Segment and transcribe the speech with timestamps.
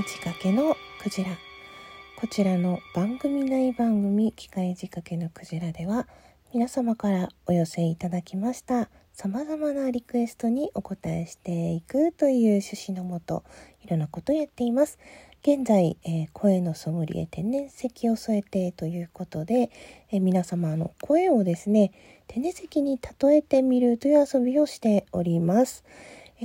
[0.00, 1.36] 械仕掛けのクジラ
[2.16, 6.08] こちらの番組内番組機械仕掛けのクジラでは
[6.54, 13.44] 皆様からお寄せいただきました様々なリクエストにお答えしていくという趣旨のもと
[13.84, 14.98] いろんなことをやっています
[15.42, 19.70] 現在、えー、声のソムリエ天然石を添えてということで、
[20.10, 21.92] えー、皆様の声をですね
[22.26, 25.84] 天然石に例えてみるという遊びをしております。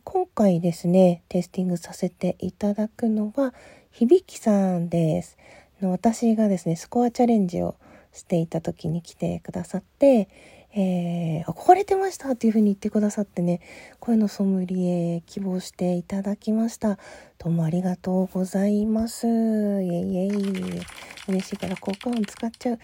[0.00, 3.52] 今回ですね、テスティングさせていただくのは、
[3.90, 5.36] 響さんです。
[5.82, 7.76] 私がですね、スコアチャレンジを
[8.10, 10.30] していた時に来てくださって、
[10.74, 13.60] えー、憧れてましたっていうふうに言ってくださってね、
[14.00, 16.98] 声のソムリエ希望していただきました。
[17.36, 19.26] どうもありがとうございます。
[19.26, 20.82] イェイイェイ。
[21.28, 22.78] 嬉しいから効果音使っちゃう。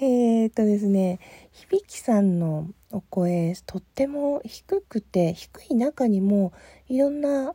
[0.04, 1.20] えっとですね、
[1.52, 6.52] 響さんのお声とっても低くて低い中にも
[6.88, 7.52] いろんな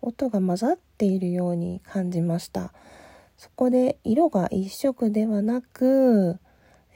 [0.00, 2.72] 音が混ざっているように感じました。
[3.36, 6.38] そこで色が一色ではなく、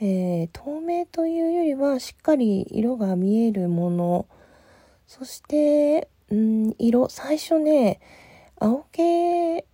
[0.01, 4.27] えー、透明というよりはしっかり色が見えるもの。
[5.07, 8.01] そしてん色最初ね
[8.59, 9.67] 青系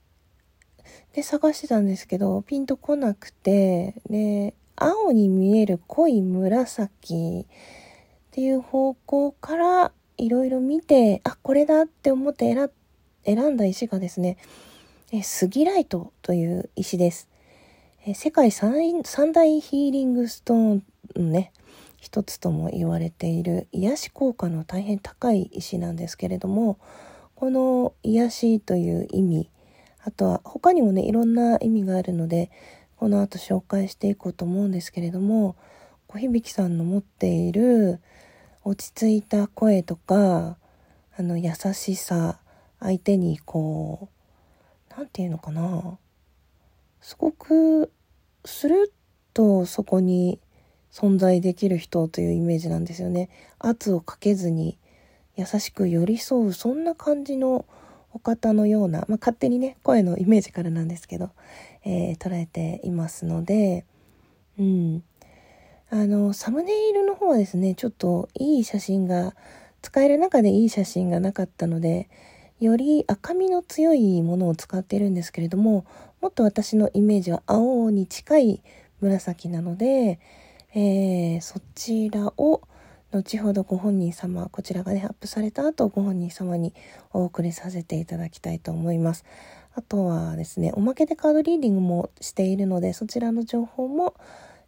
[1.12, 7.46] で探してたんですけどピンとこなくてで青に見える濃い紫
[8.38, 12.70] っていう方向からいろいろ見て、あ、これだって思って選
[13.24, 14.36] 選んだ石がですね、
[15.10, 17.28] えスギライトという石です。
[18.06, 20.84] え世界三大ヒーリングストーン
[21.16, 21.50] のね、
[21.96, 26.78] 一つとも言われている癒し効果の大変高い石なんですけれども、
[27.34, 29.50] この癒しという意味、
[30.04, 32.52] あとは他にもね、いろんな意味があるので、
[32.94, 35.56] この後紹介していこうと思うんですけれども
[36.08, 38.00] 小響さんの持っている
[38.68, 40.58] 落ち着いた声とか
[41.16, 42.38] あの優しさ
[42.80, 44.10] 相手にこ
[44.90, 45.96] う何て言うのかな
[47.00, 47.90] すごく
[48.44, 48.90] スルッ
[49.32, 50.38] とそこに
[50.92, 53.30] 存在できる人というイメージなんですよね。
[53.58, 54.76] 圧をかけずに
[55.34, 57.64] 優しく寄り添うそんな感じの
[58.12, 61.30] お方のような、まあ、勝手にね声のイメージからなんですけど、
[61.86, 63.86] えー、捉えていますので、
[64.58, 65.02] うん。
[65.90, 69.34] あの、サムネイルの方はですね、ちょっといい写真が、
[69.82, 72.08] 使える中でいい写真がなかったので、
[72.60, 75.86] より赤みの強いものを使っているんですけれども、
[76.20, 78.62] もっと私のイメージは青に近い
[79.00, 80.18] 紫なので、
[80.74, 82.62] えー、そちらを
[83.12, 86.74] 後ほどご本人様、こちらがね、アップされた後、ご本人様に
[87.12, 89.24] お送りさせていただきたいと思います。
[89.74, 94.14] あとはですね、おまけでカードリーディングもしているので、そちらの情報も、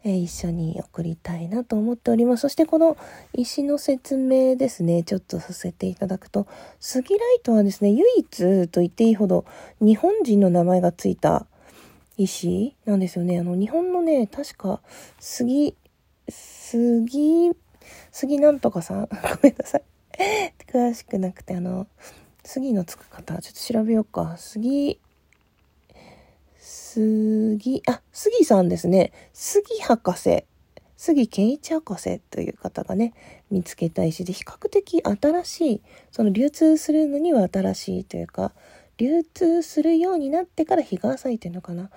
[0.02, 2.42] えー、一緒に送りたいなと思っております。
[2.42, 2.96] そしてこの
[3.32, 6.46] 石の説明ですね、ちょっとさせていただくと、
[6.78, 9.44] スギライトはですね、唯一と言っていいほど
[9.80, 11.46] 日本人の名前がついた
[12.16, 13.38] 石なんですよね。
[13.38, 14.80] あの、日本のね、確か
[15.18, 15.74] 杉、
[16.28, 17.52] 杉、
[18.10, 19.08] 杉なんとかさん、 ご
[19.42, 19.82] めんなさい。
[20.70, 21.86] 詳しくなくて、あの、
[22.44, 24.36] 杉のつく方、ちょっと調べようか。
[24.38, 24.98] 杉、
[26.72, 29.12] 杉、あ、杉さんですね。
[29.32, 30.44] 杉博士。
[30.96, 33.12] 杉健一博士という方がね、
[33.50, 35.82] 見つけた石で、比較的新しい、
[36.12, 38.52] その流通するのには新しいというか、
[38.98, 41.90] 流通するようになってから日が浅いというのかな。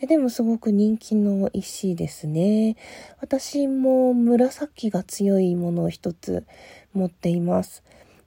[0.00, 2.76] えでもすごく人気の石ですね。
[3.20, 6.44] 私も紫が強いものを一つ
[6.92, 7.82] 持っています。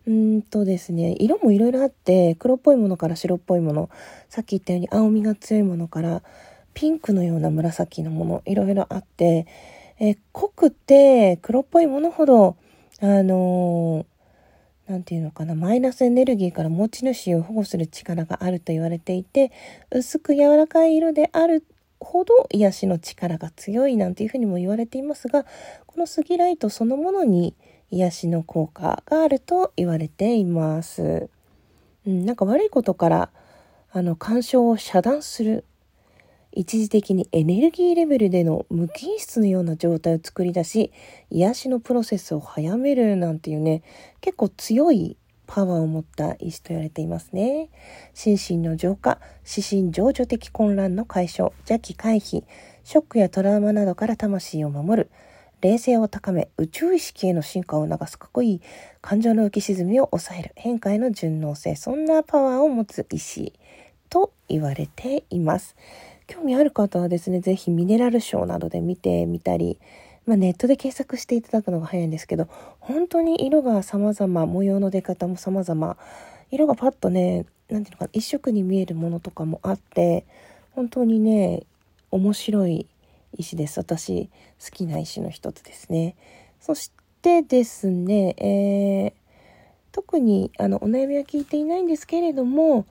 [0.06, 3.90] うんとですね、色もいろいろあって、黒っぽいものから白っぽいもの、
[4.30, 6.22] さっき言ったように青みが強いものから、
[6.74, 9.48] ピンクのような紫のもの、いろいろあって、
[10.00, 12.58] え濃くて黒っぽいものほど、
[13.00, 19.52] あのー、なんていうのかな、マイナスエネルギーから持ち主を保護する力があると言われていて、
[19.92, 21.64] 薄く柔らかい色である
[22.00, 25.46] ほど癒しの力が強いなんていうふうにも言われていますが、
[25.86, 27.56] このスギライトそのものに、
[27.94, 31.30] 癒しの効果があると言われています。
[32.08, 33.30] うん、なんか悪いことから
[33.92, 35.64] あの干渉を遮断する
[36.52, 40.92] 一時的にエネルギーレベルでの無菌室のような状態を作り出し
[41.30, 43.84] 癒しのプロセスを早めるなんていうね
[44.22, 47.70] 結構強いパワーを持った石と言われていますね。
[48.14, 52.44] 心身の浄化、指針情緒的混乱の解消、邪気回避、
[52.84, 55.12] ショックやトラウマなどから魂を守る、
[55.64, 58.62] 冷静を高め、宇宙意識への進化を促すかっこいい、
[59.00, 63.54] 感情の浮き沈みを抑える、変化への順応性、そんなパワーを持つ石
[64.10, 65.78] と言われています。
[66.28, 69.80] 興味ある方はですね、ぜひミネラルショーなどで見てみたり、
[70.26, 72.50] まあ、ネットで検索していただくのが早いんですけど、
[72.82, 75.98] 本当に色が様々、模様の出方も様々、
[76.52, 80.26] 色がパッとね、なんていうのかな、一色に見えるものとかもあって、
[80.72, 81.64] 本当にね、
[82.12, 82.86] 面白い
[83.38, 83.80] 石です。
[83.80, 84.30] 私、
[84.64, 86.16] 好きな石の一つですね。
[86.60, 86.92] そし
[87.22, 89.14] てですね、えー、
[89.92, 92.86] 特にあのお悩みは聞いていないんですけれども、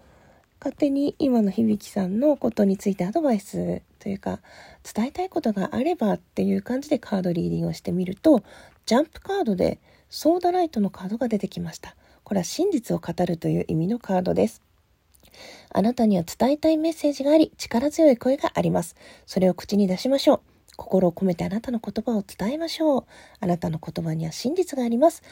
[0.63, 4.39] 勝手に今の響さんのことについてアドバイスというか
[4.95, 8.45] 伝えたいことがあればっていう感じでカードリーディングをしてみると
[8.87, 14.63] ジャンプカードでソーダライトのカードが出てきましたこれは真実を語るという意味のカードです
[15.71, 18.97] あなたには伝えたいメッセージがあり力強い声があります
[19.27, 20.41] それを口に出しましょう
[20.77, 23.05] 心を込めてあなたの言葉を伝えましょう。
[23.43, 25.23] あなたの言葉には真実があります。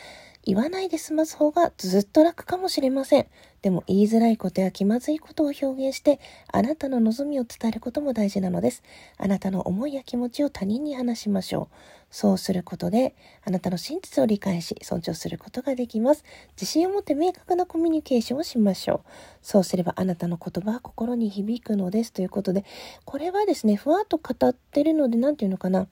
[0.45, 3.27] 言わないで済ます方がずっと楽かもしれません。
[3.63, 6.19] でも言いづらいことや気まずいことを表現して、
[6.51, 8.83] あなたの望みを伝えることも大事なのです。
[9.17, 11.77] あなたの思いや気持ちを他人に話しましょう。
[12.11, 13.15] そうすることで、
[13.45, 16.25] あなたの真実を理解し、尊重することができます。
[16.57, 19.09] 自信を持って明確なコミュニケーションをしましょう。
[19.43, 22.13] そうすればあなたの言葉は心に響くのです。
[22.13, 22.65] ということで、
[23.05, 25.87] これはですね、ふわっと語ってるので、何て言うのかな。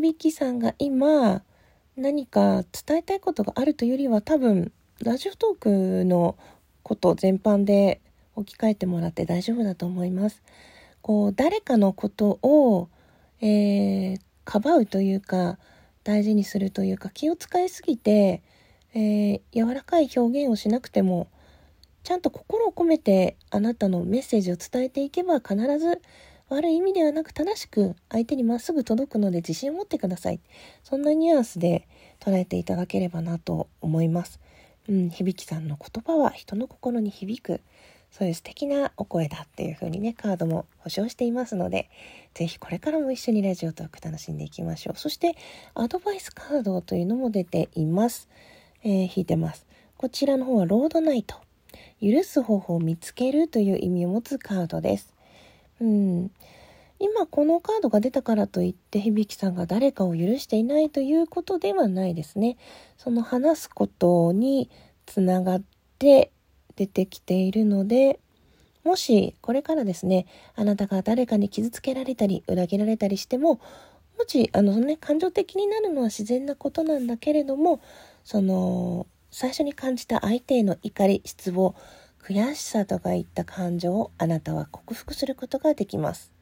[0.00, 1.42] 響さんが今、
[1.96, 5.58] 何か伝えたいことがあるというよりは多分ラジオトー
[6.00, 6.36] クの
[6.82, 8.00] こと全般で
[8.34, 10.42] 置き換えてもらって大丈夫だと思います。
[11.02, 12.88] こう誰かのことを、
[13.40, 15.58] えー、かばうというか
[16.02, 18.42] 大事にするというか気を使いすぎて、
[18.94, 21.28] えー、柔らかい表現をしなくても
[22.02, 26.00] ちゃんと心を込めてあなたのメッセージを伝えていけば必ず
[26.54, 30.40] 悪い意味ではなく正しく相手にまっすぐ届くので自信を持ってください。
[30.84, 31.88] そんなニュアンスで
[32.20, 34.40] 捉えていただければなと思います。
[34.88, 37.60] うん、響さんの言葉は人の心に響く。
[38.12, 41.90] そういう素敵なお声だっていう風にね、カードも保証していますので、
[42.32, 44.96] ぜひこれからも一緒にラジオトーク楽しんでいきましょう。
[44.96, 45.34] そして、
[45.74, 48.28] アドバイスカードというのも出ています。
[48.84, 49.66] えー、引いてます。
[49.96, 51.34] こちらの方はロードナイト。
[52.00, 55.12] 許す方法を見つけるという意味を持つカードです。
[55.80, 56.30] うん。
[57.00, 62.56] 今このカードが出たからといって響さんが誰かを許していないということではないですね。
[62.96, 64.70] その話すことに
[65.06, 65.62] つながっ
[65.98, 66.30] て
[66.76, 68.20] 出てきているので、
[68.84, 73.60] もしこれからですね、あなたが誰かに傷つけられたり裏切られたりしても、
[74.18, 77.80] もしあのね、感情的になるのは自然なことなんだけれども、
[78.24, 81.74] その最初に感じた相手への怒り、失望、
[82.26, 86.32] 悔しさとかいった感情をあなたは克服することができます。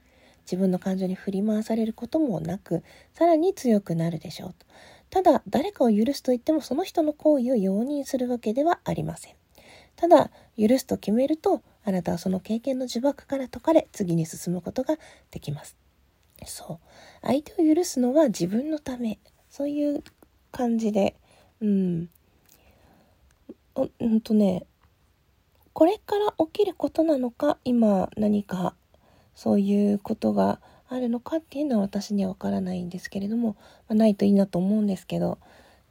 [0.44, 2.84] 自分の感情に振り回されることもなく、
[3.14, 4.54] さらに強くなるでしょう。
[5.10, 9.34] ただ、誰かを許すと言ってもその人の行為を容認するわけではありません。
[9.96, 14.98] ただ、許すと決めると、あなたはその経験の呪縛から解かれ、次に進むことが
[15.32, 15.76] できます。
[16.46, 16.78] そう。
[17.22, 19.18] 相手を許すのは自分のため。
[19.50, 20.04] そういう
[20.52, 21.16] 感じで、
[21.60, 22.08] うん。
[23.98, 24.64] うんとね、
[25.72, 28.74] これから起きることなのか今何か
[29.34, 33.56] そういうことがあるのかっていうのは私にはわからないんですけれども、
[33.88, 35.38] まあ、ないといいなと思うんですけど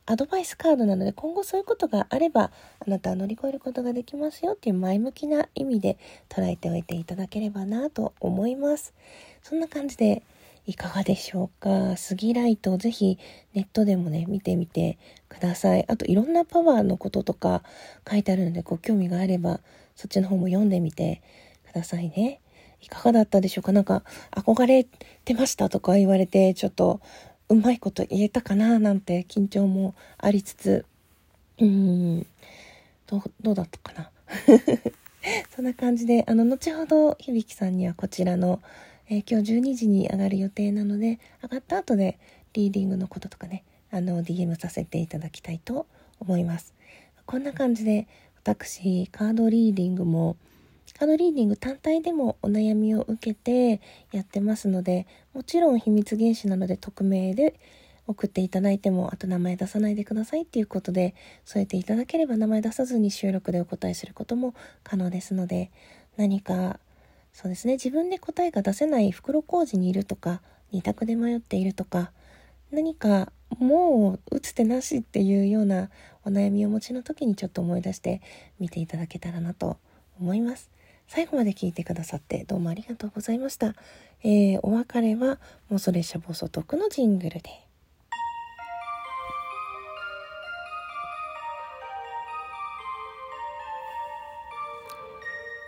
[0.06, 2.52] アドバイスカードなので今後そういうことがあれば
[2.86, 5.98] あなたは乗り越えることができますよっていう前向きな意味で
[6.30, 8.94] 捉えておいていただければなと思います。
[9.42, 10.24] そんな感じで
[10.68, 11.98] いかがでしょうか？
[11.98, 13.18] スギライトぜひ
[13.54, 15.86] ネットでもね見てみてください。
[15.88, 17.64] あといろんなパワーのこととか
[18.10, 19.60] 書いてあるのでご興味があれば
[19.96, 21.22] そっちの方も読んでみて
[21.68, 22.40] くださいね。
[22.82, 23.72] いかがだったでしょうか？
[23.72, 24.86] なんか憧れ
[25.26, 27.02] てましたとか言われてちょっと
[27.50, 28.80] うまいこと言えたかな？
[28.80, 30.86] なんて緊張もありつつ。
[31.60, 32.26] うん。
[33.08, 34.12] どうどうだったかな？
[35.56, 38.62] そんな感じであの後ほど響さんにはこちらの
[39.12, 42.18] えー、今日12時に上がる予定なので、上がった後で
[42.54, 45.86] リーディングのこととかね、あの、DM させていただきたいと
[46.22, 46.74] 思います。
[47.26, 48.08] こんな感じで、
[48.42, 50.38] 私、カードリーディングも、
[50.98, 53.82] カードリーディング単体でもお悩みを受けて
[54.14, 57.60] やってますので、もちろん秘密原子なので匿名で
[58.08, 65.70] 送っていただいても、あと名前出さないでくださいっていうことで添えていただければ名前出さずに収録でお答えすることも可能ですので、
[66.16, 66.80] 何か
[67.34, 72.12] そうですね自分で答えが出せない袋小路にいるとか二択で迷っているとか
[72.72, 75.90] 何かもう打つ手なしっていうような
[76.24, 78.22] お悩みをお持ちの時にちょっと思い出して
[78.60, 79.78] 見ていただけたらなと
[80.20, 80.70] 思います。
[81.08, 83.76] 最後まで聞いてくださってどうもありがとうございました。
[84.24, 87.50] えー、お別れは妄想列車暴走トークのジングルで。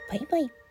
[0.10, 0.63] バイバイ。